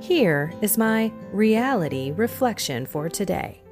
Here 0.00 0.52
is 0.60 0.76
my 0.76 1.10
reality 1.32 2.12
reflection 2.12 2.86
for 2.86 3.08
today. 3.08 3.62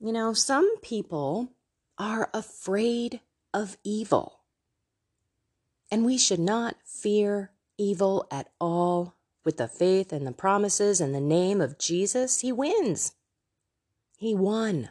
You 0.00 0.12
know, 0.12 0.32
some 0.34 0.78
people 0.80 1.52
are 1.98 2.28
afraid 2.34 3.20
of 3.54 3.78
evil. 3.84 4.40
And 5.90 6.04
we 6.04 6.18
should 6.18 6.40
not 6.40 6.76
fear 6.84 7.52
evil 7.78 8.26
at 8.30 8.48
all. 8.60 9.14
With 9.44 9.58
the 9.58 9.68
faith 9.68 10.12
and 10.12 10.26
the 10.26 10.32
promises 10.32 11.00
and 11.00 11.14
the 11.14 11.20
name 11.20 11.60
of 11.60 11.78
Jesus, 11.78 12.40
he 12.40 12.50
wins. 12.50 13.12
He 14.18 14.34
won. 14.34 14.90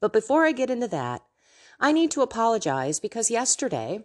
But 0.00 0.12
before 0.12 0.46
I 0.46 0.52
get 0.52 0.70
into 0.70 0.86
that, 0.88 1.22
I 1.80 1.90
need 1.90 2.12
to 2.12 2.22
apologize 2.22 3.00
because 3.00 3.30
yesterday 3.30 4.04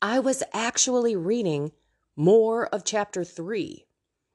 I 0.00 0.18
was 0.18 0.42
actually 0.54 1.14
reading 1.14 1.72
more 2.18 2.66
of 2.66 2.84
chapter 2.84 3.22
three. 3.24 3.86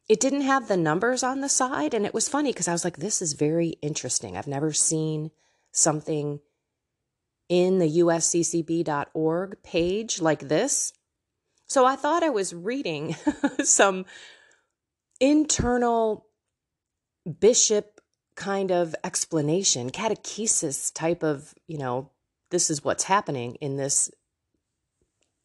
It 0.09 0.19
didn't 0.19 0.41
have 0.41 0.67
the 0.67 0.77
numbers 0.77 1.21
on 1.21 1.41
the 1.41 1.49
side, 1.49 1.93
and 1.93 2.05
it 2.05 2.13
was 2.13 2.29
funny 2.29 2.51
because 2.51 2.67
I 2.67 2.71
was 2.71 2.83
like, 2.83 2.97
this 2.97 3.21
is 3.21 3.33
very 3.33 3.75
interesting. 3.81 4.35
I've 4.35 4.47
never 4.47 4.71
seen 4.71 5.31
something 5.71 6.39
in 7.49 7.79
the 7.79 7.99
usccb.org 7.99 9.63
page 9.63 10.21
like 10.21 10.47
this. 10.47 10.93
So 11.67 11.85
I 11.85 11.95
thought 11.95 12.23
I 12.23 12.29
was 12.29 12.53
reading 12.53 13.15
some 13.63 14.05
internal 15.19 16.27
bishop 17.39 18.01
kind 18.35 18.71
of 18.71 18.95
explanation, 19.03 19.89
catechesis 19.89 20.93
type 20.93 21.23
of, 21.23 21.53
you 21.67 21.77
know, 21.77 22.11
this 22.49 22.69
is 22.69 22.83
what's 22.83 23.03
happening 23.03 23.55
in 23.55 23.77
this 23.77 24.09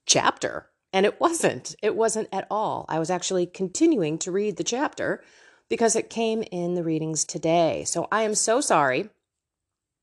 chapter. 0.07 0.71
And 0.99 1.07
it 1.07 1.21
wasn't. 1.21 1.77
It 1.81 1.95
wasn't 1.95 2.29
at 2.33 2.49
all. 2.51 2.85
I 2.89 2.99
was 2.99 3.09
actually 3.09 3.47
continuing 3.47 4.19
to 4.19 4.33
read 4.33 4.57
the 4.57 4.65
chapter 4.65 5.23
because 5.69 5.95
it 5.95 6.11
came 6.11 6.43
in 6.51 6.75
the 6.75 6.83
readings 6.83 7.25
today. 7.25 7.85
So 7.85 8.09
I 8.11 8.23
am 8.23 8.35
so 8.35 8.61
sorry 8.61 9.09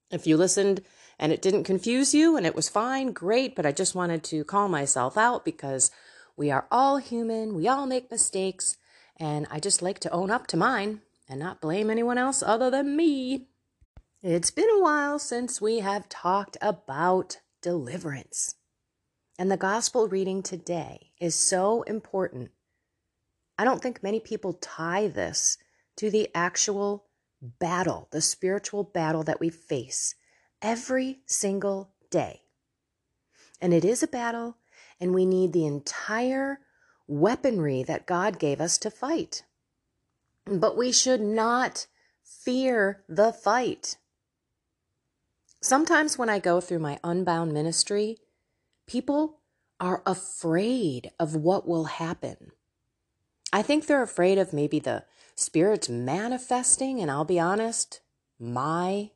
if 0.09 0.25
you 0.25 0.37
listened 0.37 0.83
and 1.19 1.33
it 1.33 1.41
didn't 1.41 1.65
confuse 1.65 2.13
you 2.13 2.37
and 2.37 2.45
it 2.45 2.55
was 2.55 2.69
fine, 2.69 3.11
great, 3.11 3.57
but 3.57 3.65
I 3.65 3.73
just 3.73 3.93
wanted 3.93 4.23
to 4.23 4.45
call 4.45 4.69
myself 4.69 5.17
out 5.17 5.43
because 5.43 5.91
we 6.37 6.49
are 6.49 6.65
all 6.71 6.95
human, 6.95 7.55
we 7.55 7.67
all 7.67 7.87
make 7.87 8.09
mistakes, 8.09 8.77
and 9.17 9.47
I 9.51 9.59
just 9.59 9.81
like 9.81 9.99
to 9.99 10.11
own 10.11 10.31
up 10.31 10.47
to 10.47 10.55
mine 10.55 11.01
and 11.27 11.41
not 11.41 11.59
blame 11.59 11.89
anyone 11.89 12.17
else 12.17 12.41
other 12.41 12.69
than 12.69 12.95
me. 12.95 13.49
It's 14.23 14.49
been 14.49 14.69
a 14.69 14.81
while 14.81 15.19
since 15.19 15.59
we 15.59 15.79
have 15.79 16.07
talked 16.07 16.55
about 16.61 17.41
deliverance. 17.61 18.55
And 19.37 19.51
the 19.51 19.57
gospel 19.57 20.07
reading 20.07 20.41
today 20.41 21.11
is 21.19 21.35
so 21.35 21.83
important. 21.83 22.51
I 23.57 23.65
don't 23.65 23.81
think 23.81 24.01
many 24.01 24.19
people 24.21 24.53
tie 24.53 25.07
this 25.07 25.57
to 25.97 26.09
the 26.09 26.29
actual 26.33 27.05
battle, 27.41 28.07
the 28.11 28.21
spiritual 28.21 28.83
battle 28.83 29.23
that 29.23 29.41
we 29.41 29.49
face 29.49 30.15
every 30.61 31.19
single 31.25 31.91
day. 32.09 32.43
And 33.59 33.73
it 33.73 33.83
is 33.83 34.01
a 34.01 34.07
battle, 34.07 34.57
and 34.99 35.13
we 35.13 35.25
need 35.25 35.51
the 35.51 35.65
entire 35.65 36.59
weaponry 37.07 37.83
that 37.83 38.07
God 38.07 38.39
gave 38.39 38.61
us 38.61 38.77
to 38.79 38.89
fight. 38.89 39.43
But 40.45 40.77
we 40.77 40.91
should 40.91 41.21
not 41.21 41.87
fear 42.23 43.03
the 43.09 43.33
fight. 43.33 43.97
Sometimes 45.61 46.17
when 46.17 46.29
I 46.29 46.39
go 46.39 46.61
through 46.61 46.79
my 46.79 46.99
unbound 47.03 47.53
ministry, 47.53 48.17
people 48.87 49.39
are 49.79 50.01
afraid 50.05 51.11
of 51.19 51.35
what 51.35 51.67
will 51.67 51.85
happen. 51.85 52.51
I 53.51 53.61
think 53.61 53.85
they're 53.85 54.01
afraid 54.01 54.37
of 54.37 54.53
maybe 54.53 54.79
the 54.79 55.03
spirits 55.35 55.89
manifesting, 55.89 56.99
and 56.99 57.11
I'll 57.11 57.25
be 57.25 57.39
honest, 57.39 58.01
my 58.39 59.11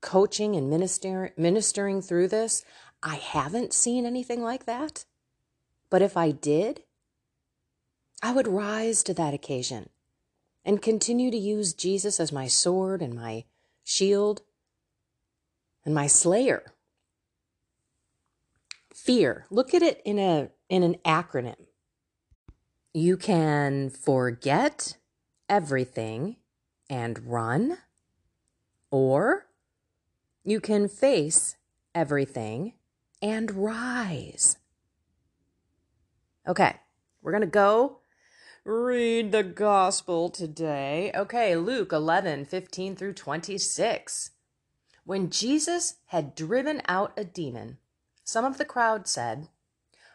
coaching 0.00 0.54
and 0.56 0.70
minister, 0.70 1.32
ministering 1.36 2.00
through 2.00 2.28
this, 2.28 2.64
I 3.02 3.16
haven't 3.16 3.72
seen 3.72 4.06
anything 4.06 4.42
like 4.42 4.64
that. 4.66 5.04
But 5.90 6.02
if 6.02 6.16
I 6.16 6.30
did, 6.30 6.82
I 8.22 8.32
would 8.32 8.48
rise 8.48 9.02
to 9.04 9.14
that 9.14 9.34
occasion 9.34 9.90
and 10.64 10.82
continue 10.82 11.30
to 11.30 11.36
use 11.36 11.72
Jesus 11.72 12.18
as 12.18 12.32
my 12.32 12.48
sword 12.48 13.02
and 13.02 13.14
my 13.14 13.44
shield 13.84 14.42
and 15.84 15.94
my 15.94 16.06
slayer 16.06 16.72
fear. 18.96 19.46
Look 19.50 19.74
at 19.74 19.82
it 19.82 20.00
in 20.04 20.18
a 20.18 20.48
in 20.68 20.82
an 20.82 20.96
acronym. 21.04 21.66
You 22.94 23.16
can 23.16 23.90
forget 23.90 24.96
everything 25.48 26.36
and 26.88 27.26
run, 27.26 27.78
or 28.90 29.46
you 30.44 30.60
can 30.60 30.88
face 30.88 31.56
everything 31.94 32.72
and 33.20 33.50
rise. 33.50 34.56
Okay, 36.48 36.76
we're 37.20 37.32
going 37.32 37.40
to 37.42 37.46
go 37.46 37.98
read 38.64 39.32
the 39.32 39.42
gospel 39.42 40.30
today. 40.30 41.10
Okay, 41.14 41.54
Luke 41.56 41.92
11, 41.92 42.46
15 42.46 42.96
through 42.96 43.12
26. 43.12 44.30
When 45.04 45.30
Jesus 45.30 45.96
had 46.06 46.34
driven 46.34 46.82
out 46.88 47.12
a 47.16 47.24
demon, 47.24 47.78
some 48.26 48.44
of 48.44 48.58
the 48.58 48.64
crowd 48.64 49.06
said, 49.06 49.48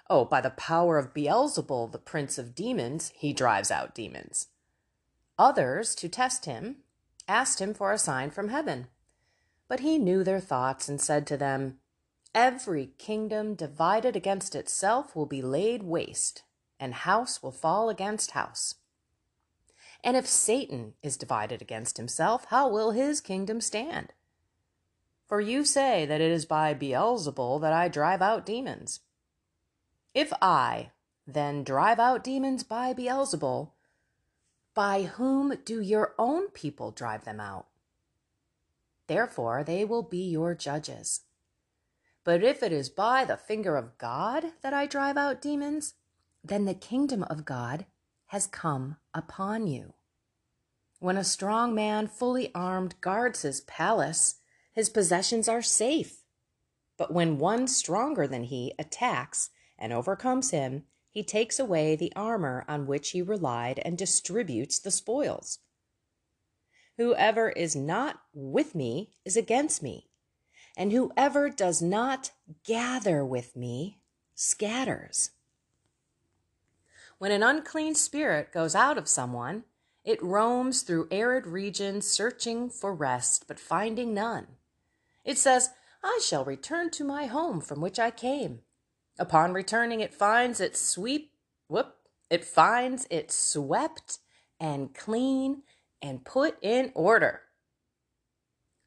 Oh, 0.09 0.25
by 0.25 0.41
the 0.41 0.49
power 0.49 0.97
of 0.97 1.13
Beelzebul, 1.13 1.93
the 1.93 1.97
prince 1.97 2.37
of 2.37 2.53
demons, 2.53 3.13
he 3.15 3.31
drives 3.31 3.71
out 3.71 3.95
demons. 3.95 4.47
Others, 5.39 5.95
to 5.95 6.09
test 6.09 6.43
him, 6.43 6.83
asked 7.29 7.59
him 7.59 7.73
for 7.73 7.93
a 7.93 7.97
sign 7.97 8.29
from 8.29 8.49
heaven. 8.49 8.87
But 9.69 9.79
he 9.79 9.97
knew 9.97 10.25
their 10.25 10.41
thoughts 10.41 10.89
and 10.89 10.99
said 10.99 11.25
to 11.27 11.37
them, 11.37 11.79
Every 12.35 12.87
kingdom 12.97 13.55
divided 13.55 14.17
against 14.17 14.55
itself 14.55 15.15
will 15.15 15.25
be 15.25 15.41
laid 15.41 15.81
waste, 15.81 16.43
and 16.81 16.93
house 16.93 17.41
will 17.41 17.53
fall 17.53 17.89
against 17.89 18.31
house. 18.31 18.75
And 20.03 20.17
if 20.17 20.27
Satan 20.27 20.95
is 21.01 21.15
divided 21.15 21.61
against 21.61 21.95
himself, 21.95 22.45
how 22.49 22.67
will 22.67 22.91
his 22.91 23.21
kingdom 23.21 23.61
stand? 23.61 24.11
For 25.31 25.39
you 25.39 25.63
say 25.63 26.05
that 26.07 26.19
it 26.19 26.29
is 26.29 26.45
by 26.45 26.73
Beelzebul 26.73 27.61
that 27.61 27.71
I 27.71 27.87
drive 27.87 28.21
out 28.21 28.45
demons. 28.45 28.99
If 30.13 30.33
I, 30.41 30.91
then, 31.25 31.63
drive 31.63 31.99
out 31.99 32.21
demons 32.21 32.65
by 32.65 32.93
Beelzebul, 32.93 33.71
by 34.73 35.03
whom 35.03 35.55
do 35.63 35.79
your 35.79 36.15
own 36.19 36.49
people 36.49 36.91
drive 36.91 37.23
them 37.23 37.39
out? 37.39 37.67
Therefore, 39.07 39.63
they 39.63 39.85
will 39.85 40.03
be 40.03 40.21
your 40.21 40.53
judges. 40.53 41.21
But 42.25 42.43
if 42.43 42.61
it 42.61 42.73
is 42.73 42.89
by 42.89 43.23
the 43.23 43.37
finger 43.37 43.77
of 43.77 43.97
God 43.97 44.47
that 44.61 44.73
I 44.73 44.85
drive 44.85 45.15
out 45.15 45.41
demons, 45.41 45.93
then 46.43 46.65
the 46.65 46.73
kingdom 46.73 47.23
of 47.23 47.45
God 47.45 47.85
has 48.25 48.47
come 48.47 48.97
upon 49.13 49.65
you. 49.65 49.93
When 50.99 51.15
a 51.15 51.23
strong 51.23 51.73
man, 51.73 52.07
fully 52.07 52.53
armed, 52.53 52.99
guards 52.99 53.43
his 53.43 53.61
palace, 53.61 54.40
his 54.73 54.89
possessions 54.89 55.47
are 55.47 55.61
safe. 55.61 56.21
But 56.97 57.13
when 57.13 57.39
one 57.39 57.67
stronger 57.67 58.27
than 58.27 58.45
he 58.45 58.73
attacks 58.77 59.49
and 59.77 59.91
overcomes 59.91 60.51
him, 60.51 60.83
he 61.09 61.23
takes 61.23 61.59
away 61.59 61.95
the 61.95 62.13
armor 62.15 62.63
on 62.67 62.87
which 62.87 63.09
he 63.09 63.21
relied 63.21 63.79
and 63.83 63.97
distributes 63.97 64.79
the 64.79 64.91
spoils. 64.91 65.59
Whoever 66.97 67.49
is 67.49 67.75
not 67.75 68.21
with 68.33 68.75
me 68.75 69.09
is 69.25 69.35
against 69.35 69.83
me, 69.83 70.07
and 70.77 70.91
whoever 70.91 71.49
does 71.49 71.81
not 71.81 72.31
gather 72.63 73.25
with 73.25 73.55
me 73.55 73.99
scatters. 74.35 75.31
When 77.17 77.31
an 77.31 77.43
unclean 77.43 77.95
spirit 77.95 78.51
goes 78.51 78.73
out 78.73 78.97
of 78.97 79.07
someone, 79.07 79.63
it 80.03 80.21
roams 80.23 80.81
through 80.81 81.09
arid 81.11 81.45
regions 81.45 82.07
searching 82.07 82.69
for 82.69 82.95
rest, 82.95 83.45
but 83.47 83.59
finding 83.59 84.13
none. 84.13 84.47
It 85.23 85.37
says, 85.37 85.69
I 86.03 86.19
shall 86.23 86.45
return 86.45 86.89
to 86.91 87.03
my 87.03 87.25
home 87.27 87.61
from 87.61 87.81
which 87.81 87.99
I 87.99 88.11
came. 88.11 88.61
Upon 89.19 89.53
returning, 89.53 90.01
it 90.01 90.13
finds 90.13 90.59
it 90.59 90.75
sweep, 90.75 91.31
whoop, 91.67 91.95
it 92.29 92.43
finds 92.43 93.05
it 93.09 93.31
swept 93.31 94.19
and 94.59 94.95
clean 94.95 95.63
and 96.01 96.25
put 96.25 96.57
in 96.61 96.91
order. 96.95 97.41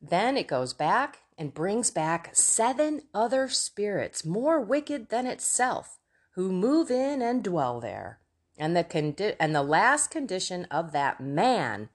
Then 0.00 0.36
it 0.36 0.48
goes 0.48 0.74
back 0.74 1.20
and 1.38 1.54
brings 1.54 1.90
back 1.90 2.34
seven 2.34 3.02
other 3.12 3.48
spirits 3.48 4.24
more 4.24 4.60
wicked 4.60 5.08
than 5.08 5.26
itself, 5.26 5.98
who 6.34 6.52
move 6.52 6.90
in 6.90 7.22
and 7.22 7.42
dwell 7.42 7.80
there. 7.80 8.20
And 8.58 8.76
the 8.76 8.84
condi- 8.84 9.36
and 9.40 9.54
the 9.54 9.62
last 9.62 10.10
condition 10.10 10.66
of 10.70 10.92
that 10.92 11.20
man 11.20 11.88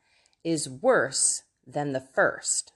is 0.44 0.70
worse 0.70 1.44
than 1.66 1.94
the 1.94 2.02
first. 2.02 2.74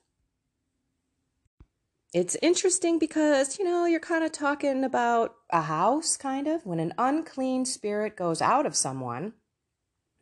It's 2.13 2.37
interesting 2.43 2.99
because, 2.99 3.57
you 3.57 3.65
know, 3.65 3.85
you're 3.85 3.99
kind 3.99 4.23
of 4.23 4.31
talking 4.31 4.83
about 4.83 5.33
a 5.49 5.61
house, 5.61 6.15
kind 6.15 6.47
of. 6.47 6.63
When 6.63 6.79
an 6.79 6.93
unclean 6.95 7.65
spirit 7.65 8.15
goes 8.15 8.39
out 8.39 8.67
of 8.67 8.75
someone, 8.75 9.33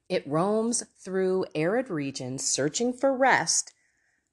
it 0.07 0.25
roams 0.25 0.85
through 1.03 1.45
arid 1.53 1.89
regions 1.89 2.47
searching 2.47 2.93
for 2.93 3.15
rest, 3.15 3.73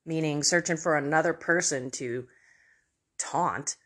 meaning 0.07 0.45
searching 0.45 0.77
for 0.77 0.97
another 0.97 1.33
person 1.33 1.91
to 1.93 2.29
taunt. 3.19 3.77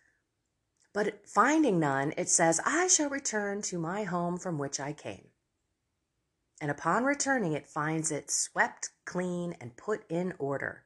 But 0.92 1.26
finding 1.26 1.80
none, 1.80 2.12
it 2.19 2.28
says, 2.28 2.60
I 2.66 2.88
shall 2.88 3.08
return 3.08 3.62
to 3.62 3.78
my 3.78 4.02
home 4.02 4.36
from 4.36 4.58
which 4.58 4.80
I 4.80 4.92
came. 4.92 5.28
And 6.60 6.70
upon 6.70 7.04
returning, 7.04 7.54
it 7.54 7.66
finds 7.66 8.12
it 8.12 8.30
swept 8.30 8.90
clean 9.06 9.56
and 9.62 9.78
put 9.78 10.04
in 10.10 10.34
order. 10.38 10.84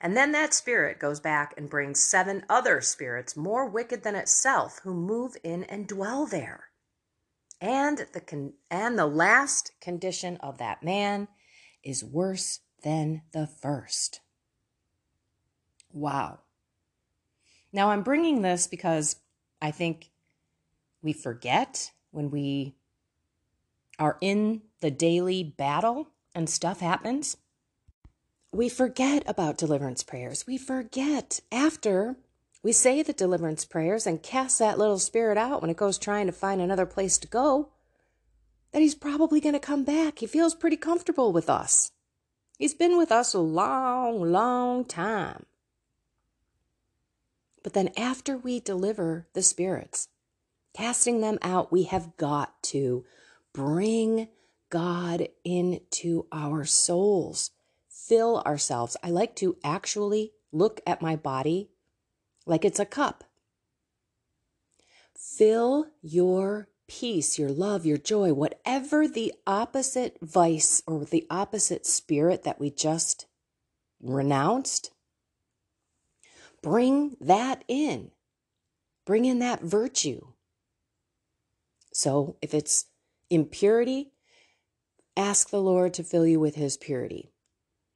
And 0.00 0.16
then 0.16 0.32
that 0.32 0.54
spirit 0.54 1.00
goes 1.00 1.18
back 1.18 1.54
and 1.56 1.68
brings 1.68 2.00
seven 2.00 2.44
other 2.48 2.80
spirits 2.80 3.36
more 3.36 3.66
wicked 3.66 4.04
than 4.04 4.14
itself 4.14 4.80
who 4.84 4.94
move 4.94 5.36
in 5.42 5.64
and 5.64 5.88
dwell 5.88 6.24
there. 6.26 6.68
And 7.60 8.06
the 8.12 8.20
con- 8.20 8.52
and 8.70 8.96
the 8.96 9.06
last 9.06 9.72
condition 9.80 10.36
of 10.36 10.58
that 10.58 10.84
man 10.84 11.26
is 11.82 12.04
worse 12.04 12.60
than 12.84 13.22
the 13.32 13.48
first. 13.48 14.20
Wow. 15.92 16.40
Now 17.72 17.90
I'm 17.90 18.02
bringing 18.02 18.42
this 18.42 18.68
because 18.68 19.16
I 19.60 19.72
think 19.72 20.10
we 21.02 21.12
forget 21.12 21.90
when 22.12 22.30
we 22.30 22.76
are 23.98 24.16
in 24.20 24.62
the 24.80 24.92
daily 24.92 25.42
battle 25.42 26.08
and 26.34 26.48
stuff 26.48 26.78
happens 26.78 27.36
we 28.52 28.68
forget 28.68 29.22
about 29.26 29.58
deliverance 29.58 30.02
prayers. 30.02 30.46
We 30.46 30.58
forget 30.58 31.40
after 31.52 32.16
we 32.62 32.72
say 32.72 33.02
the 33.02 33.12
deliverance 33.12 33.64
prayers 33.64 34.06
and 34.06 34.22
cast 34.22 34.58
that 34.58 34.78
little 34.78 34.98
spirit 34.98 35.38
out 35.38 35.60
when 35.60 35.70
it 35.70 35.76
goes 35.76 35.98
trying 35.98 36.26
to 36.26 36.32
find 36.32 36.60
another 36.60 36.86
place 36.86 37.18
to 37.18 37.28
go, 37.28 37.70
that 38.72 38.82
he's 38.82 38.94
probably 38.94 39.40
going 39.40 39.54
to 39.54 39.60
come 39.60 39.84
back. 39.84 40.18
He 40.18 40.26
feels 40.26 40.54
pretty 40.54 40.76
comfortable 40.76 41.32
with 41.32 41.48
us. 41.48 41.92
He's 42.58 42.74
been 42.74 42.98
with 42.98 43.12
us 43.12 43.34
a 43.34 43.38
long, 43.38 44.32
long 44.32 44.84
time. 44.84 45.46
But 47.62 47.74
then 47.74 47.90
after 47.96 48.36
we 48.36 48.60
deliver 48.60 49.26
the 49.34 49.42
spirits, 49.42 50.08
casting 50.74 51.20
them 51.20 51.38
out, 51.42 51.70
we 51.70 51.84
have 51.84 52.16
got 52.16 52.62
to 52.64 53.04
bring 53.52 54.28
God 54.70 55.28
into 55.44 56.26
our 56.32 56.64
souls 56.64 57.50
fill 58.08 58.42
ourselves. 58.46 58.96
I 59.02 59.10
like 59.10 59.36
to 59.36 59.56
actually 59.62 60.32
look 60.52 60.80
at 60.86 61.02
my 61.02 61.16
body 61.16 61.70
like 62.46 62.64
it's 62.64 62.80
a 62.80 62.86
cup. 62.86 63.24
Fill 65.14 65.88
your 66.00 66.68
peace, 66.88 67.38
your 67.38 67.50
love, 67.50 67.84
your 67.84 67.98
joy, 67.98 68.32
whatever 68.32 69.06
the 69.06 69.32
opposite 69.46 70.16
vice 70.22 70.82
or 70.86 71.04
the 71.04 71.26
opposite 71.28 71.86
spirit 71.86 72.44
that 72.44 72.58
we 72.58 72.70
just 72.70 73.26
renounced, 74.00 74.90
bring 76.62 77.16
that 77.20 77.62
in. 77.68 78.10
Bring 79.04 79.26
in 79.26 79.38
that 79.40 79.62
virtue. 79.62 80.28
So 81.92 82.36
if 82.40 82.54
it's 82.54 82.86
impurity, 83.28 84.12
ask 85.16 85.50
the 85.50 85.60
Lord 85.60 85.94
to 85.94 86.04
fill 86.04 86.26
you 86.26 86.40
with 86.40 86.54
his 86.54 86.76
purity. 86.76 87.32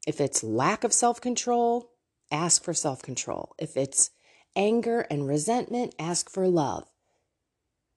If 0.07 0.21
it's 0.21 0.43
lack 0.43 0.85
of 0.85 0.93
self 0.93 1.21
control, 1.21 1.91
ask 2.31 2.65
for 2.65 2.75
self 2.75 3.03
control. 3.03 3.55
If 3.59 3.77
it's 3.77 4.11
anger 4.57 5.07
and 5.11 5.27
resentment, 5.27 5.95
ask 5.99 6.31
for 6.31 6.49
love. 6.49 6.89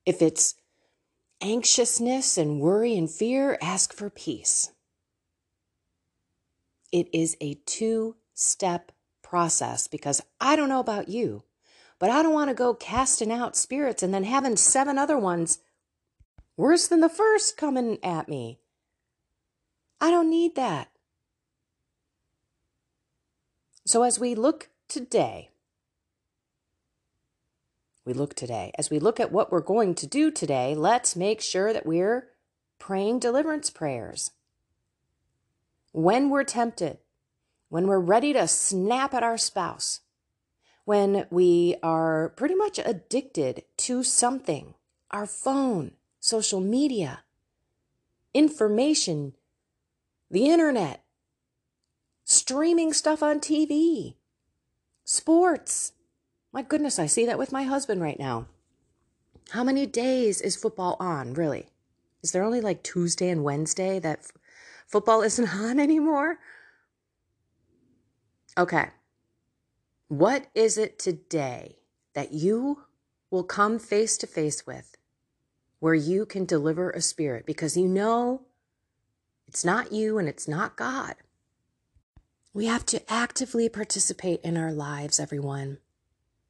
If 0.06 0.22
it's 0.22 0.56
anxiousness 1.42 2.38
and 2.38 2.60
worry 2.60 2.96
and 2.98 3.10
fear, 3.10 3.58
ask 3.62 3.94
for 3.94 4.10
peace. 4.10 4.72
It 6.92 7.10
is 7.14 7.36
a 7.42 7.56
two 7.66 8.16
step 8.34 8.92
process 9.24 9.88
because 9.88 10.22
I 10.40 10.56
don't 10.56 10.70
know 10.70 10.80
about 10.80 11.10
you, 11.10 11.44
but 12.00 12.10
I 12.10 12.22
don't 12.22 12.34
want 12.34 12.50
to 12.50 12.56
go 12.56 12.74
casting 12.74 13.32
out 13.32 13.56
spirits 13.56 14.04
and 14.04 14.14
then 14.14 14.24
having 14.24 14.56
seven 14.56 14.98
other 14.98 15.18
ones 15.18 15.60
worse 16.56 16.88
than 16.88 17.02
the 17.02 17.10
first 17.10 17.58
coming 17.58 17.98
at 18.04 18.30
me. 18.30 18.60
I 20.00 20.12
don't 20.12 20.30
need 20.30 20.56
that. 20.56 20.90
So 23.86 24.02
as 24.02 24.20
we 24.20 24.34
look 24.34 24.70
today, 24.88 25.52
we 28.04 28.14
look 28.14 28.34
today, 28.34 28.72
as 28.78 28.90
we 28.90 28.98
look 28.98 29.20
at 29.20 29.32
what 29.32 29.52
we're 29.52 29.62
going 29.62 29.94
to 29.96 30.08
do 30.08 30.32
today, 30.32 30.74
let's 30.76 31.16
make 31.16 31.40
sure 31.40 31.72
that 31.72 31.86
we're 31.86 32.30
praying 32.80 33.20
deliverance 33.20 33.70
prayers. 33.70 34.32
When 35.92 36.30
we're 36.30 36.44
tempted, 36.44 36.98
when 37.70 37.88
we're 37.88 38.00
ready 38.00 38.34
to 38.34 38.48
snap 38.48 39.14
at 39.14 39.24
our 39.24 39.38
spouse, 39.38 40.02
when 40.84 41.28
we 41.30 41.76
are 41.82 42.30
pretty 42.30 42.56
much 42.56 42.80
addicted 42.80 43.64
to 43.78 44.04
something, 44.04 44.74
our 45.12 45.26
phone, 45.28 45.92
social 46.20 46.60
media, 46.60 47.24
information, 48.34 49.34
the 50.30 50.46
internet, 50.46 51.05
streaming 52.26 52.92
stuff 52.92 53.24
on 53.24 53.40
TV, 53.40 54.16
sports. 55.04 55.94
My 56.52 56.64
goodness, 56.64 57.00
I 57.00 57.06
see 57.06 57.26
that 57.26 57.38
with 57.38 57.52
my 57.52 57.64
husband 57.64 58.02
right 58.02 58.20
now. 58.20 58.48
How 59.52 59.64
many 59.64 59.86
days 59.86 60.42
is 60.42 60.56
football 60.56 60.98
on, 61.00 61.34
really? 61.36 61.68
Is 62.24 62.32
there 62.32 62.44
only 62.44 62.62
like 62.62 62.82
Tuesday 62.82 63.30
and 63.30 63.44
Wednesday 63.44 64.00
that 64.00 64.20
f- 64.20 64.32
football 64.88 65.22
isn't 65.24 65.56
on 65.56 65.80
anymore? 65.80 66.40
Okay. 68.58 68.88
What 70.08 70.48
is 70.56 70.78
it 70.78 70.98
today 70.98 71.78
that 72.14 72.34
you 72.34 72.86
will 73.30 73.44
come 73.44 73.78
face 73.78 74.18
to 74.18 74.28
face 74.28 74.66
with 74.66 74.98
where 75.80 75.94
you 75.94 76.26
can 76.26 76.46
deliver 76.46 76.90
a 76.90 77.02
spirit 77.02 77.46
because 77.46 77.78
you 77.78 77.88
know 77.88 78.42
it's 79.48 79.66
not 79.66 79.92
you 79.92 80.18
and 80.18 80.28
it's 80.28 80.48
not 80.48 80.78
God? 80.78 81.16
We 82.56 82.68
have 82.68 82.86
to 82.86 83.12
actively 83.12 83.68
participate 83.68 84.40
in 84.42 84.56
our 84.56 84.72
lives, 84.72 85.20
everyone. 85.20 85.80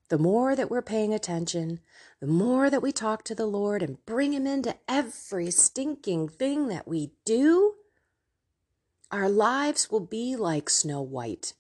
The 0.10 0.20
more 0.20 0.56
that 0.56 0.70
we're 0.70 0.84
paying 0.84 1.16
attention, 1.16 1.80
the 2.20 2.28
more 2.28 2.70
that 2.70 2.84
we 2.84 2.92
talk 2.92 3.24
to 3.24 3.34
the 3.34 3.48
Lord 3.48 3.82
and 3.82 4.06
bring 4.06 4.34
Him 4.34 4.46
into 4.46 4.76
every 4.88 5.50
stinking 5.50 6.30
thing 6.30 6.68
that 6.68 6.88
we 6.88 7.14
do, 7.26 7.74
our 9.12 9.28
lives 9.28 9.90
will 9.90 10.00
be 10.00 10.36
like 10.36 10.70
Snow 10.70 11.02
White. 11.02 11.54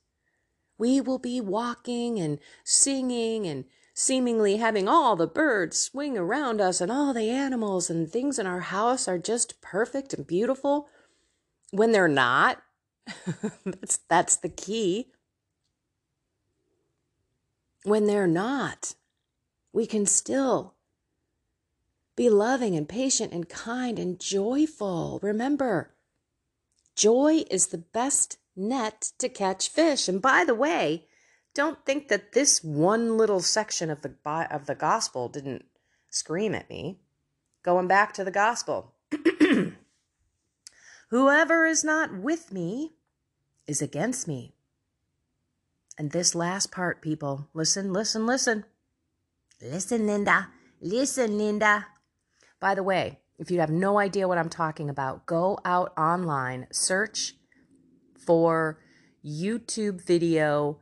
We 0.78 1.02
will 1.02 1.18
be 1.18 1.42
walking 1.42 2.20
and 2.20 2.38
singing 2.64 3.48
and 3.48 3.66
seemingly 3.96 4.58
having 4.58 4.88
all 4.88 5.16
the 5.16 5.26
birds 5.26 5.82
swing 5.82 6.20
around 6.20 6.62
us 6.62 6.82
and 6.82 6.92
all 6.92 7.16
the 7.16 7.32
animals 7.32 7.90
and 7.90 8.08
things 8.08 8.38
in 8.38 8.46
our 8.46 8.60
house 8.60 9.08
are 9.08 9.18
just 9.18 9.60
perfect 9.60 10.14
and 10.14 10.28
beautiful 10.28 10.88
when 11.72 11.94
they're 11.94 12.08
not. 12.08 12.62
that's 13.66 13.98
that's 14.10 14.38
the 14.38 14.50
key. 14.50 15.08
When 17.84 18.08
they're 18.08 18.28
not, 18.28 18.96
we 19.72 19.86
can 19.86 20.06
still 20.06 20.74
be 22.16 22.30
loving 22.30 22.76
and 22.76 22.88
patient 22.88 23.34
and 23.34 23.48
kind 23.48 24.00
and 24.00 24.20
joyful. 24.20 25.20
Remember, 25.22 25.94
joy 26.96 27.44
is 27.52 27.68
the 27.68 27.78
best 27.78 28.38
net 28.56 29.12
to 29.20 29.30
catch 29.30 29.70
fish. 29.70 30.08
And 30.08 30.22
by 30.22 30.46
the 30.46 30.56
way, 30.56 31.06
don't 31.54 31.86
think 31.86 32.08
that 32.08 32.34
this 32.34 32.64
one 32.64 33.18
little 33.18 33.42
section 33.42 33.90
of 33.90 34.02
the 34.02 34.14
of 34.50 34.66
the 34.66 34.76
gospel 34.76 35.30
didn't 35.30 35.66
scream 36.10 36.56
at 36.56 36.70
me. 36.70 37.00
Going 37.64 37.88
back 37.88 38.14
to 38.14 38.24
the 38.24 38.32
gospel. 38.32 38.95
Whoever 41.10 41.66
is 41.66 41.84
not 41.84 42.18
with 42.18 42.52
me 42.52 42.94
is 43.68 43.82
against 43.82 44.28
me. 44.28 44.54
And 45.98 46.12
this 46.12 46.36
last 46.36 46.72
part, 46.72 47.02
people, 47.02 47.48
listen, 47.54 47.94
listen, 47.94 48.26
listen. 48.26 48.66
Listen, 49.62 50.06
Linda. 50.08 50.50
Listen, 50.82 51.38
Linda. 51.38 51.88
By 52.60 52.76
the 52.76 52.84
way, 52.84 53.20
if 53.38 53.52
you 53.52 53.60
have 53.60 53.70
no 53.70 54.00
idea 54.00 54.28
what 54.28 54.38
I'm 54.38 54.50
talking 54.50 54.90
about, 54.90 55.26
go 55.26 55.60
out 55.64 55.94
online, 55.98 56.68
search 56.72 57.36
for 58.18 58.80
YouTube 59.24 60.02
video 60.02 60.80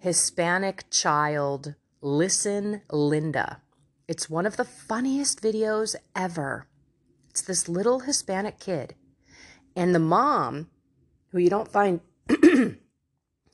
Hispanic 0.00 0.84
child 0.90 1.74
Listen 2.00 2.80
Linda. 2.90 3.60
It's 4.08 4.30
one 4.30 4.46
of 4.46 4.56
the 4.56 4.64
funniest 4.64 5.42
videos 5.42 5.94
ever. 6.16 6.66
It's 7.28 7.42
this 7.42 7.68
little 7.68 8.00
Hispanic 8.00 8.58
kid. 8.58 8.94
And 9.76 9.94
the 9.94 10.00
mom, 10.00 10.68
who 11.30 11.38
you 11.38 11.50
don't 11.50 11.70
find, 11.70 12.00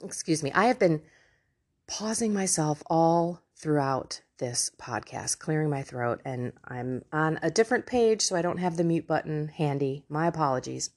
excuse 0.02 0.42
me, 0.42 0.52
I 0.52 0.66
have 0.66 0.78
been 0.78 1.02
pausing 1.86 2.32
myself 2.32 2.82
all 2.88 3.42
throughout 3.56 4.20
this 4.38 4.70
podcast, 4.78 5.38
clearing 5.38 5.70
my 5.70 5.82
throat, 5.82 6.20
and 6.24 6.52
I'm 6.64 7.04
on 7.12 7.38
a 7.42 7.50
different 7.50 7.86
page, 7.86 8.22
so 8.22 8.36
I 8.36 8.42
don't 8.42 8.58
have 8.58 8.76
the 8.76 8.84
mute 8.84 9.06
button 9.06 9.48
handy. 9.48 10.04
My 10.08 10.26
apologies. 10.26 10.90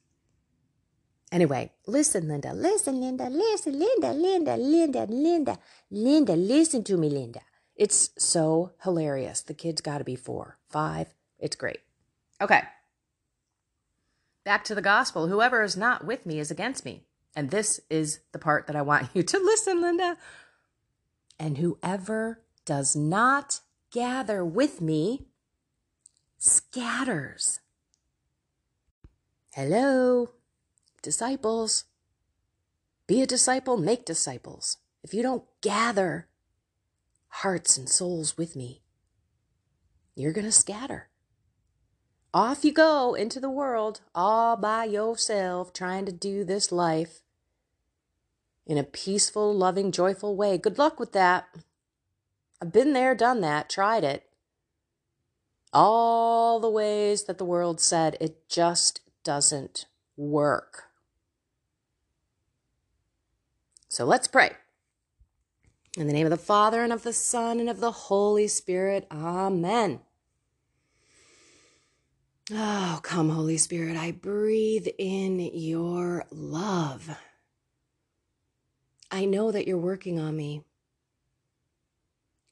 Anyway, 1.32 1.72
listen, 1.86 2.28
Linda, 2.28 2.54
listen, 2.54 3.00
Linda, 3.00 3.30
listen, 3.30 3.78
Linda, 3.78 4.12
Linda, 4.12 4.58
Linda, 4.58 5.06
Linda, 5.06 5.60
Linda, 5.92 6.36
listen 6.36 6.84
to 6.86 6.98
me, 6.98 7.10
Linda. 7.10 7.42
It's 7.76 8.10
so 8.18 8.72
hilarious. 8.84 9.42
The 9.42 9.54
kid's 9.54 9.80
got 9.80 10.00
to 10.00 10.04
be 10.04 10.16
four, 10.16 10.58
five. 10.68 11.14
It's 11.38 11.56
great. 11.56 11.80
Okay. 12.42 12.62
Back 14.50 14.64
to 14.64 14.74
the 14.74 14.82
gospel. 14.82 15.28
Whoever 15.28 15.62
is 15.62 15.78
not 15.78 16.04
with 16.04 16.26
me 16.26 16.40
is 16.40 16.50
against 16.50 16.84
me. 16.84 17.04
And 17.36 17.52
this 17.52 17.80
is 17.88 18.22
the 18.32 18.40
part 18.40 18.66
that 18.66 18.76
I 18.76 18.82
want 18.82 19.10
you 19.14 19.22
to 19.22 19.38
listen, 19.38 19.80
Linda. 19.80 20.18
And 21.40 21.60
whoever 21.60 22.42
does 22.66 22.96
not 22.96 23.60
gather 23.92 24.44
with 24.44 24.82
me 24.82 25.28
scatters. 26.40 27.60
Hello 29.54 30.32
disciples. 31.04 31.84
Be 33.06 33.22
a 33.22 33.28
disciple, 33.28 33.78
make 33.78 34.04
disciples. 34.04 34.78
If 35.04 35.14
you 35.14 35.22
don't 35.22 35.44
gather 35.62 36.28
hearts 37.28 37.78
and 37.78 37.88
souls 37.88 38.36
with 38.36 38.56
me, 38.56 38.82
you're 40.16 40.34
going 40.34 40.46
to 40.46 40.52
scatter. 40.52 41.10
Off 42.34 42.64
you 42.64 42.72
go 42.72 43.16
into 43.16 43.40
the 43.40 43.50
world 43.50 44.02
all 44.14 44.56
by 44.56 44.86
yourself, 44.86 45.74
trying 45.74 46.06
to 46.06 46.12
do 46.12 46.44
this 46.44 46.72
life 46.72 47.22
in 48.68 48.78
a 48.78 48.84
peaceful, 48.84 49.52
loving, 49.54 49.92
joyful 49.92 50.36
way. 50.36 50.58
Good 50.58 50.78
luck 50.78 51.00
with 51.00 51.12
that. 51.14 51.48
I've 52.62 52.72
been 52.72 52.94
there, 52.94 53.16
done 53.16 53.42
that, 53.42 53.68
tried 53.68 54.04
it. 54.04 54.30
All 55.74 56.60
the 56.60 56.70
ways 56.70 57.24
that 57.24 57.40
the 57.40 57.46
world 57.46 57.82
said 57.82 58.16
it 58.22 58.48
just 58.48 59.02
doesn't 59.24 59.86
work. 60.16 60.84
So 63.88 64.06
let's 64.06 64.28
pray. 64.28 64.52
In 65.98 66.06
the 66.06 66.14
name 66.14 66.28
of 66.28 66.32
the 66.32 66.38
Father, 66.38 66.84
and 66.84 66.94
of 66.94 67.02
the 67.02 67.14
Son, 67.14 67.60
and 67.60 67.70
of 67.70 67.80
the 67.80 67.92
Holy 67.92 68.48
Spirit. 68.48 69.08
Amen. 69.10 70.02
Oh, 72.52 73.00
come, 73.04 73.30
Holy 73.30 73.58
Spirit. 73.58 73.96
I 73.96 74.12
breathe 74.12 74.88
in 74.98 75.40
your 75.40 76.26
love. 76.32 77.16
I 79.12 79.26
know 79.26 79.52
that 79.52 79.68
you're 79.68 79.78
working 79.78 80.20
on 80.20 80.36
me. 80.36 80.64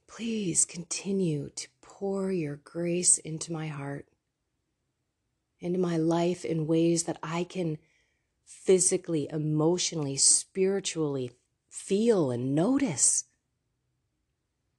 Please 0.08 0.66
continue 0.66 1.50
to 1.56 1.68
pour 1.82 2.32
your 2.32 2.58
grace 2.58 3.18
into 3.18 3.52
my 3.52 3.68
heart, 3.68 4.08
into 5.60 5.80
my 5.80 5.98
life 5.98 6.46
in 6.46 6.68
ways 6.68 7.04
that 7.04 7.18
I 7.24 7.44
can 7.44 7.80
physically, 8.46 9.28
emotionally, 9.32 10.16
spiritually 10.16 11.32
feel 11.70 12.30
and 12.30 12.54
notice. 12.54 13.24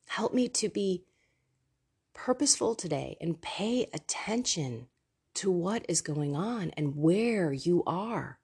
Help 0.06 0.32
me 0.32 0.48
to 0.48 0.68
be 0.68 1.02
purposeful 2.14 2.76
today 2.76 3.16
and 3.20 3.42
pay 3.42 3.88
attention 3.92 4.86
to 5.38 5.50
what 5.50 5.84
is 5.88 6.00
going 6.00 6.36
on 6.36 6.70
and 6.76 6.96
where 6.96 7.52
you 7.52 7.82
are. 7.86 8.38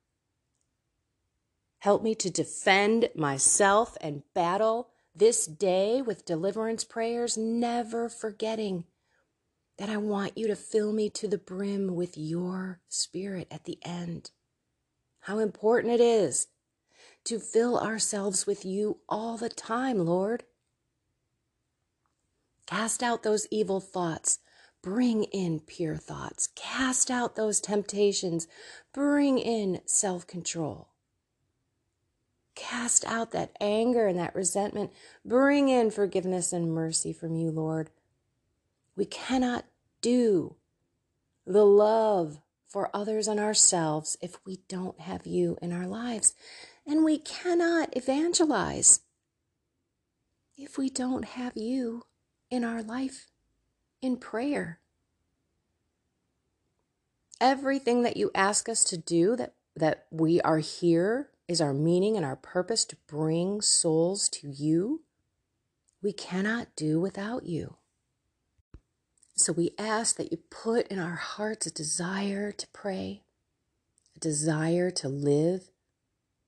Help 1.78 2.02
me 2.02 2.14
to 2.16 2.30
defend 2.30 3.10
myself 3.14 3.96
and 4.00 4.22
battle 4.34 4.88
this 5.14 5.46
day 5.46 6.02
with 6.02 6.24
deliverance 6.24 6.82
prayers, 6.82 7.36
never 7.36 8.08
forgetting 8.08 8.84
that 9.78 9.88
I 9.88 9.96
want 9.96 10.36
you 10.38 10.46
to 10.48 10.56
fill 10.56 10.92
me 10.92 11.10
to 11.10 11.28
the 11.28 11.38
brim 11.38 11.94
with 11.94 12.16
your 12.16 12.80
spirit 12.88 13.48
at 13.50 13.64
the 13.64 13.78
end 13.84 14.30
how 15.24 15.38
important 15.38 15.94
it 15.94 16.02
is 16.02 16.48
to 17.24 17.38
fill 17.38 17.78
ourselves 17.78 18.46
with 18.46 18.62
you 18.66 18.98
all 19.08 19.38
the 19.38 19.48
time, 19.48 19.98
Lord. 19.98 20.44
Cast 22.66 23.02
out 23.02 23.22
those 23.22 23.46
evil 23.50 23.80
thoughts. 23.80 24.40
Bring 24.84 25.24
in 25.24 25.60
pure 25.60 25.96
thoughts. 25.96 26.50
Cast 26.54 27.10
out 27.10 27.36
those 27.36 27.58
temptations. 27.58 28.46
Bring 28.92 29.38
in 29.38 29.80
self 29.86 30.26
control. 30.26 30.88
Cast 32.54 33.02
out 33.06 33.30
that 33.30 33.56
anger 33.62 34.06
and 34.06 34.18
that 34.18 34.34
resentment. 34.34 34.92
Bring 35.24 35.70
in 35.70 35.90
forgiveness 35.90 36.52
and 36.52 36.70
mercy 36.70 37.14
from 37.14 37.34
you, 37.34 37.50
Lord. 37.50 37.88
We 38.94 39.06
cannot 39.06 39.64
do 40.02 40.56
the 41.46 41.64
love 41.64 42.42
for 42.68 42.90
others 42.92 43.26
and 43.26 43.40
ourselves 43.40 44.18
if 44.20 44.36
we 44.44 44.58
don't 44.68 45.00
have 45.00 45.26
you 45.26 45.56
in 45.62 45.72
our 45.72 45.86
lives. 45.86 46.34
And 46.86 47.04
we 47.04 47.16
cannot 47.16 47.96
evangelize 47.96 49.00
if 50.58 50.76
we 50.76 50.90
don't 50.90 51.24
have 51.24 51.56
you 51.56 52.02
in 52.50 52.64
our 52.64 52.82
life 52.82 53.28
in 54.04 54.18
prayer. 54.18 54.80
Everything 57.40 58.02
that 58.02 58.18
you 58.18 58.30
ask 58.34 58.68
us 58.68 58.84
to 58.84 58.98
do, 58.98 59.34
that, 59.36 59.54
that 59.74 60.04
we 60.10 60.42
are 60.42 60.58
here, 60.58 61.30
is 61.48 61.60
our 61.60 61.72
meaning 61.72 62.16
and 62.16 62.24
our 62.24 62.36
purpose 62.36 62.84
to 62.84 62.96
bring 63.08 63.62
souls 63.62 64.28
to 64.28 64.48
you. 64.48 65.02
We 66.02 66.12
cannot 66.12 66.68
do 66.76 67.00
without 67.00 67.46
you. 67.46 67.76
So 69.36 69.52
we 69.52 69.70
ask 69.78 70.16
that 70.16 70.30
you 70.30 70.38
put 70.50 70.86
in 70.88 70.98
our 70.98 71.16
hearts 71.16 71.66
a 71.66 71.70
desire 71.70 72.52
to 72.52 72.66
pray, 72.74 73.22
a 74.14 74.20
desire 74.20 74.90
to 74.92 75.08
live 75.08 75.70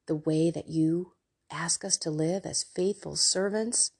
the 0.06 0.14
way 0.14 0.50
that 0.50 0.68
you 0.68 1.14
ask 1.50 1.84
us 1.84 1.96
to 1.98 2.10
live 2.10 2.44
as 2.44 2.62
faithful 2.62 3.16
servants, 3.16 3.92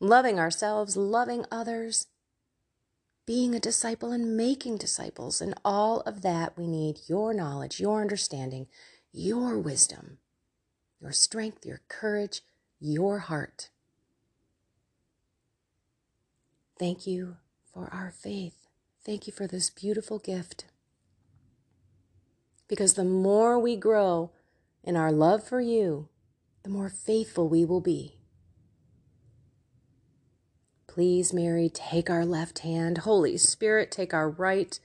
loving 0.00 0.38
ourselves, 0.38 0.96
loving 0.96 1.44
others, 1.50 2.06
being 3.30 3.54
a 3.54 3.60
disciple 3.60 4.10
and 4.10 4.36
making 4.36 4.76
disciples. 4.76 5.40
And 5.40 5.54
all 5.64 6.00
of 6.00 6.22
that, 6.22 6.58
we 6.58 6.66
need 6.66 6.98
your 7.06 7.32
knowledge, 7.32 7.78
your 7.78 8.00
understanding, 8.00 8.66
your 9.12 9.56
wisdom, 9.56 10.18
your 11.00 11.12
strength, 11.12 11.64
your 11.64 11.80
courage, 11.86 12.40
your 12.80 13.20
heart. 13.20 13.70
Thank 16.76 17.06
you 17.06 17.36
for 17.72 17.88
our 17.92 18.10
faith. 18.10 18.66
Thank 19.06 19.28
you 19.28 19.32
for 19.32 19.46
this 19.46 19.70
beautiful 19.70 20.18
gift. 20.18 20.64
Because 22.66 22.94
the 22.94 23.04
more 23.04 23.60
we 23.60 23.76
grow 23.76 24.32
in 24.82 24.96
our 24.96 25.12
love 25.12 25.44
for 25.44 25.60
you, 25.60 26.08
the 26.64 26.70
more 26.70 26.88
faithful 26.88 27.48
we 27.48 27.64
will 27.64 27.80
be. 27.80 28.19
Please, 30.94 31.32
Mary, 31.32 31.70
take 31.72 32.10
our 32.10 32.26
left 32.26 32.60
hand. 32.60 32.98
Holy 32.98 33.36
Spirit, 33.38 33.92
take 33.92 34.12
our 34.12 34.28
right. 34.28 34.78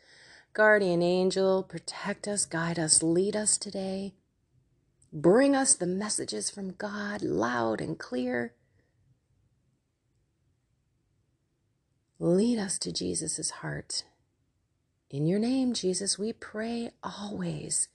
Guardian 0.53 1.01
angel, 1.01 1.63
protect 1.63 2.27
us, 2.27 2.45
guide 2.45 2.77
us, 2.77 3.01
lead 3.01 3.35
us 3.35 3.57
today. 3.57 4.13
Bring 5.11 5.55
us 5.55 5.73
the 5.75 5.87
messages 5.87 6.51
from 6.51 6.73
God 6.73 7.23
loud 7.23 7.81
and 7.81 7.97
clear. 7.97 8.53
Lead 12.19 12.59
us 12.59 12.77
to 12.79 12.91
Jesus' 12.93 13.49
heart. 13.49 14.03
In 15.09 15.25
your 15.25 15.39
name, 15.39 15.73
Jesus, 15.73 16.19
we 16.19 16.33
pray 16.33 16.91
always. 17.03 17.87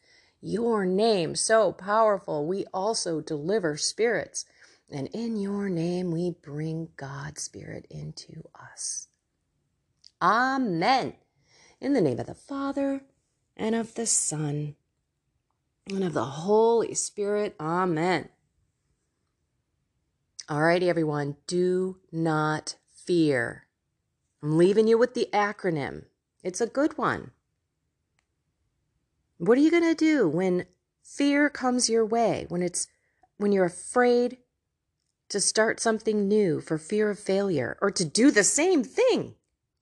your 0.43 0.87
name, 0.87 1.37
so 1.37 1.73
powerful, 1.73 2.47
we 2.47 2.67
also 2.75 3.21
deliver 3.21 3.77
spirits. 3.77 4.47
And 4.93 5.09
in 5.13 5.37
your 5.37 5.69
name, 5.69 6.11
we 6.11 6.31
bring 6.31 6.89
God's 6.97 7.43
Spirit 7.43 7.87
into 7.91 8.43
us. 8.55 9.09
Amen. 10.21 11.15
In 11.81 11.93
the 11.93 12.01
name 12.01 12.19
of 12.19 12.27
the 12.27 12.35
Father, 12.35 13.03
and 13.57 13.75
of 13.75 13.95
the 13.95 14.07
Son, 14.07 14.75
and 15.89 16.03
of 16.03 16.13
the 16.13 16.25
Holy 16.25 16.95
Spirit. 16.95 17.55
Amen. 17.61 18.29
All 20.49 20.63
righty, 20.63 20.91
everyone. 20.91 21.37
Do 21.47 21.99
not 22.11 22.77
fear. 22.93 23.67
I'm 24.43 24.59
leaving 24.59 24.89
you 24.89 24.99
with 24.99 25.15
the 25.15 25.29
acronym. 25.33 26.07
It's 26.43 26.61
a 26.61 26.67
good 26.67 26.99
one. 26.99 27.31
What 29.39 29.57
are 29.57 29.61
you 29.61 29.71
going 29.71 29.85
to 29.85 29.95
do 29.95 30.29
when 30.29 30.67
fear 31.03 31.49
comes 31.49 31.89
your 31.89 32.05
way, 32.05 32.47
when 32.49 32.63
it's 32.63 32.89
when 33.37 33.53
you're 33.53 33.65
afraid 33.65 34.39
to 35.31 35.41
start 35.41 35.81
something 35.81 36.29
new 36.29 36.61
for 36.61 36.77
fear 36.77 37.11
of 37.11 37.19
failure 37.19 37.79
or 37.81 37.91
to 37.91 38.05
do 38.05 38.31
the 38.31 38.45
same 38.45 38.85
thing 38.85 39.35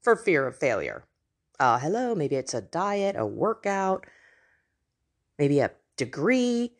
for 0.02 0.14
fear 0.14 0.46
of 0.46 0.56
failure? 0.56 1.04
Uh, 1.58 1.78
hello, 1.78 2.14
maybe 2.14 2.36
it's 2.36 2.54
a 2.54 2.60
diet, 2.60 3.16
a 3.18 3.26
workout, 3.26 4.06
maybe 5.38 5.58
a 5.58 5.72
degree, 5.96 6.72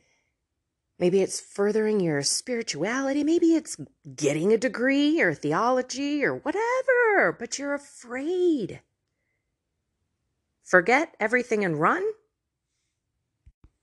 maybe 0.98 1.20
it's 1.20 1.40
furthering 1.40 1.98
your 1.98 2.22
spirituality, 2.22 3.25
maybe 3.25 3.54
it's 3.54 3.76
getting 4.14 4.52
a 4.52 4.58
degree 4.58 5.20
or 5.20 5.34
theology 5.34 6.25
or 6.25 6.37
whatever, 6.37 7.37
but 7.37 7.58
you're 7.58 7.75
afraid. 7.75 8.80
Forget 10.62 11.16
everything 11.18 11.64
and 11.64 11.80
run? 11.80 12.04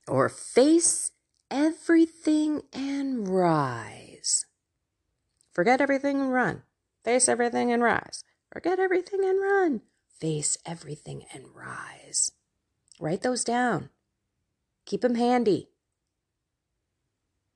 Or 0.08 0.30
face 0.30 1.12
everything 1.50 2.62
and 2.72 3.28
rise? 3.28 4.46
Forget 5.56 5.82
everything 5.82 6.22
and 6.22 6.32
run. 6.32 6.62
Face 7.04 7.28
everything 7.28 7.72
and 7.72 7.82
rise. 7.82 8.24
Forget 8.54 8.78
everything 8.78 9.26
and 9.26 9.42
run 9.42 9.82
face 10.20 10.58
everything 10.66 11.26
and 11.34 11.46
rise. 11.54 12.32
Write 13.00 13.22
those 13.22 13.44
down. 13.44 13.90
Keep 14.86 15.02
them 15.02 15.16
handy. 15.16 15.70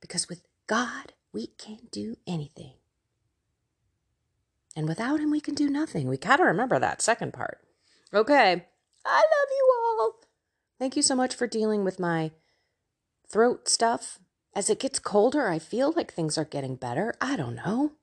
Because 0.02 0.30
with 0.30 0.44
God, 0.68 1.14
we 1.32 1.48
can't 1.48 1.92
do 1.92 2.16
anything. 2.28 2.74
And 4.76 4.88
without 4.88 5.20
Him, 5.20 5.32
we 5.32 5.42
can 5.42 5.56
do 5.56 5.70
nothing. 5.70 6.08
We 6.08 6.18
got 6.18 6.38
to 6.38 6.44
remember 6.44 6.80
that 6.80 7.02
second 7.02 7.34
part. 7.34 7.60
Okay. 8.14 8.66
I 9.06 9.18
love 9.18 9.50
you 9.52 9.74
all. 9.76 10.16
Thank 10.78 10.96
you 10.96 11.02
so 11.02 11.16
much 11.16 11.36
for 11.36 11.48
dealing 11.48 11.84
with 11.84 12.00
my 12.00 12.32
throat 13.28 13.68
stuff. 13.68 14.20
As 14.56 14.70
it 14.70 14.80
gets 14.80 15.00
colder, 15.00 15.48
I 15.48 15.60
feel 15.60 15.94
like 15.96 16.14
things 16.14 16.38
are 16.38 16.46
getting 16.46 16.76
better. 16.76 17.14
I 17.22 17.36
don't 17.36 17.56
know. 17.56 17.94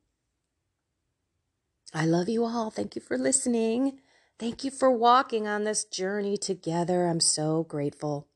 I 1.92 2.04
love 2.04 2.28
you 2.28 2.44
all. 2.44 2.70
Thank 2.70 2.94
you 2.94 3.02
for 3.02 3.18
listening. 3.18 4.00
Thank 4.38 4.64
you 4.64 4.70
for 4.70 4.90
walking 4.90 5.48
on 5.48 5.64
this 5.64 5.84
journey 5.84 6.36
together. 6.36 7.06
I'm 7.06 7.20
so 7.20 7.64
grateful. 7.64 8.28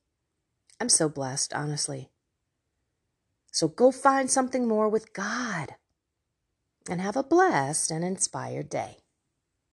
I'm 0.79 0.89
so 0.89 1.07
blessed, 1.07 1.53
honestly. 1.53 2.09
So 3.51 3.67
go 3.67 3.91
find 3.91 4.29
something 4.31 4.67
more 4.67 4.89
with 4.89 5.13
God 5.13 5.75
and 6.89 6.99
have 6.99 7.15
a 7.15 7.23
blessed 7.23 7.91
and 7.91 8.03
inspired 8.03 8.69
day. 8.69 9.00